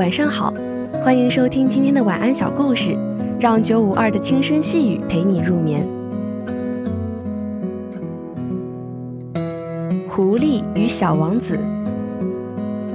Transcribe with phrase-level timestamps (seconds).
[0.00, 0.50] 晚上好，
[1.04, 2.96] 欢迎收听今天的晚安小故事，
[3.38, 5.86] 让九五二的轻声细语陪你入眠。
[10.08, 11.58] 狐狸与小王子。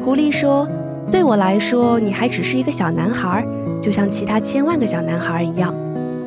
[0.03, 0.67] 狐狸说
[1.11, 3.45] ：“对我来说，你还只是一个小男孩，
[3.79, 5.71] 就像其他千万个小男孩一样。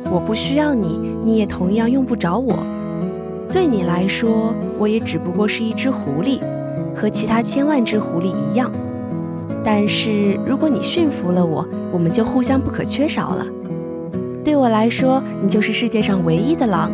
[0.09, 2.57] 我不需要你，你也同样用不着我。
[3.49, 6.39] 对你来说，我也只不过是一只狐狸，
[6.95, 8.71] 和其他千万只狐狸一样。”
[9.63, 13.45] 但是如果你驯服了我，我们就互相不可缺少了。
[14.43, 16.89] 对我来说，你就是世界上唯一的狼；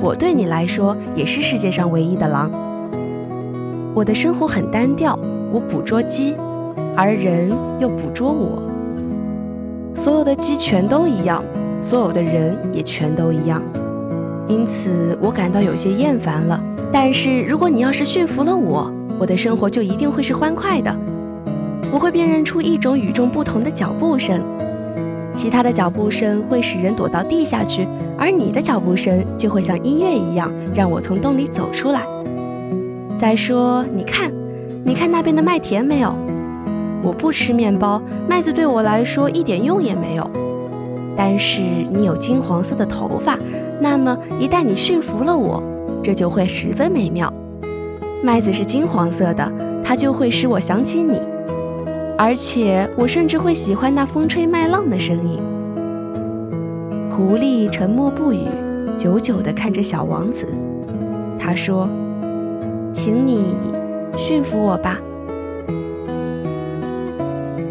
[0.00, 2.50] 我对你来说，也是世界上唯一的狼。
[3.94, 5.18] 我的生活很单调，
[5.52, 6.34] 我捕捉鸡，
[6.96, 8.62] 而人又捕捉我。
[9.94, 11.42] 所有的鸡全都一样，
[11.80, 13.62] 所有的人也全都一样，
[14.48, 16.60] 因此我感到有些厌烦了。
[16.92, 20.94] 但是如果你要是驯服了我，我的生活就一定会是欢快的。
[21.92, 24.40] 我会辨认出一种与众不同的脚步声，
[25.32, 32.02] 其他的脚步声会使人躲到地下去，而你的脚步声就会像音乐一样，让我从洞里走出来。
[33.16, 34.32] 再说，你看，
[34.84, 36.14] 你看那边的麦田没有？
[37.02, 40.30] 我不吃面包，麦子对我来说一点用也没有。
[41.16, 41.60] 但是
[41.92, 43.36] 你有金黄色的头发，
[43.80, 45.62] 那么一旦你驯服了我，
[46.02, 47.32] 这就会十分美妙。
[48.22, 49.52] 麦子是金黄色的，
[49.82, 51.18] 它就会使我想起你。
[52.22, 55.40] 而且我甚至会喜欢那风吹麦浪的声音。
[57.10, 58.44] 狐狸沉默不语，
[58.94, 60.46] 久久地看着小王子。
[61.38, 61.88] 他说
[62.92, 63.54] ：“请你
[64.18, 65.00] 驯服我吧。”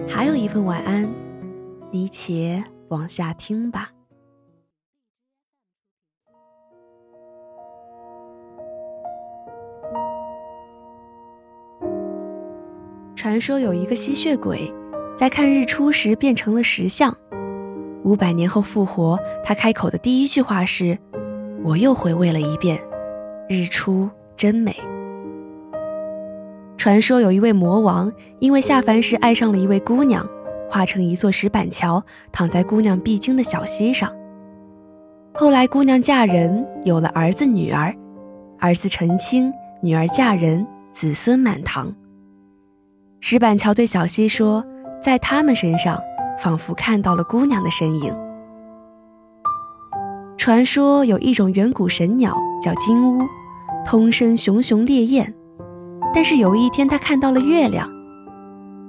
[0.09, 1.08] 还有一份晚安，
[1.92, 3.92] 你且往下听吧。
[13.19, 14.73] 传说有一个吸血鬼，
[15.13, 17.13] 在看日出时变成了石像，
[18.05, 19.19] 五百年后复活。
[19.43, 20.97] 他开口的第一句话是
[21.61, 22.79] ：“我又回味了一遍，
[23.49, 24.73] 日出真美。”
[26.79, 28.09] 传说有一位魔王，
[28.39, 30.25] 因为下凡时爱上了一位姑娘，
[30.69, 34.09] 化成一座石板桥，躺在姑娘必经的小溪上。
[35.33, 37.93] 后来姑娘嫁人，有了儿子女儿，
[38.59, 39.52] 儿子成亲，
[39.83, 41.93] 女儿嫁人，子孙满堂。
[43.21, 44.63] 石板桥对小溪说
[45.02, 45.99] ：“在他们身上，
[46.41, 48.15] 仿佛看到了姑娘的身影。”
[50.37, 53.21] 传说有一种远古神鸟叫金乌，
[53.85, 55.33] 通身熊熊烈焰。
[56.13, 57.87] 但是有一天，他看到了月亮。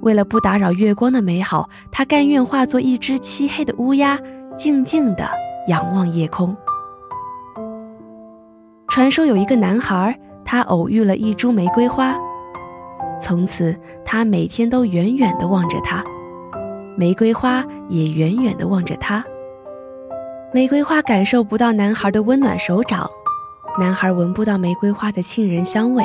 [0.01, 4.17] 为了不打扰月光的美好，他甘愿化作一只漆黑的乌鸦，
[4.55, 5.29] 静静地
[5.67, 6.55] 仰望夜空。
[8.87, 12.15] 传说有一个男孩，他偶遇了一株玫瑰花。
[13.21, 16.03] 从此，他每天都远远地望着她，
[16.97, 19.23] 玫瑰花也远远地望着他。
[20.51, 23.07] 玫瑰花感受不到男孩的温暖手掌，
[23.79, 26.03] 男孩闻不到玫瑰花的沁人香味。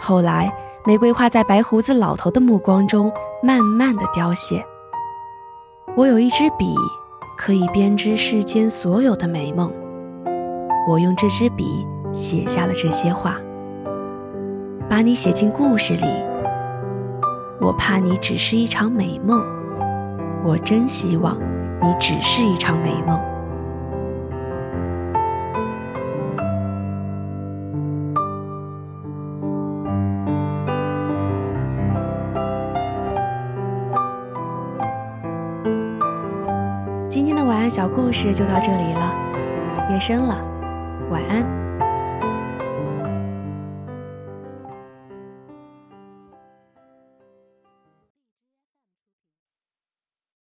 [0.00, 0.52] 后来，
[0.84, 3.10] 玫瑰花在白胡子老头的目光中
[3.42, 4.62] 慢慢的凋谢。
[5.96, 6.74] 我有一支笔，
[7.38, 9.72] 可以编织世间所有的美梦。
[10.88, 13.36] 我用这支笔写下了这些话。
[14.94, 16.06] 把你写进故事里，
[17.60, 19.44] 我怕你只是一场美梦。
[20.44, 21.36] 我真希望
[21.82, 23.20] 你只是一场美梦。
[37.08, 39.12] 今天的晚安小故事就到这里了，
[39.90, 40.38] 夜深了，
[41.10, 41.53] 晚安。